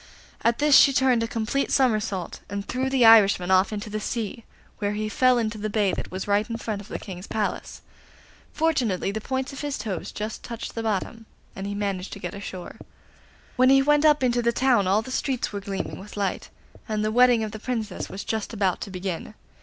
At 0.43 0.57
this 0.57 0.75
she 0.75 0.93
turned 0.93 1.21
a 1.21 1.27
complete 1.27 1.69
somersault, 1.71 2.39
and 2.49 2.67
threw 2.67 2.89
the 2.89 3.05
Irishman 3.05 3.51
off 3.51 3.71
into 3.71 3.87
the 3.87 3.99
sea, 3.99 4.45
where 4.79 4.93
he 4.93 5.07
fell 5.07 5.37
into 5.37 5.59
the 5.59 5.69
bay 5.69 5.93
that 5.93 6.09
was 6.09 6.27
right 6.27 6.49
in 6.49 6.57
front 6.57 6.81
of 6.81 6.87
the 6.87 6.97
King's 6.97 7.27
Palace. 7.27 7.83
Fortunately 8.51 9.11
the 9.11 9.21
points 9.21 9.53
of 9.53 9.61
his 9.61 9.77
toes 9.77 10.11
just 10.11 10.41
touched 10.41 10.73
the 10.73 10.81
bottom, 10.81 11.27
and 11.55 11.67
he 11.67 11.75
managed 11.75 12.13
to 12.13 12.19
get 12.19 12.33
ashore. 12.33 12.77
When 13.57 13.69
he 13.69 13.83
went 13.83 14.03
up 14.03 14.23
into 14.23 14.41
the 14.41 14.51
town 14.51 14.87
all 14.87 15.03
the 15.03 15.11
streets 15.11 15.53
were 15.53 15.61
gleaming 15.61 15.99
with 15.99 16.17
light, 16.17 16.49
and 16.89 17.05
the 17.05 17.11
wedding 17.11 17.43
of 17.43 17.51
the 17.51 17.59
Princess 17.59 18.09
was 18.09 18.23
just 18.23 18.53
about 18.53 18.81
to 18.81 18.89
begin. 18.89 19.35